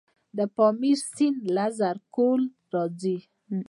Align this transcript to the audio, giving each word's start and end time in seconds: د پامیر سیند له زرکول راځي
د 0.37 0.39
پامیر 0.55 0.99
سیند 1.15 1.39
له 1.55 1.65
زرکول 1.79 2.41
راځي 2.73 3.17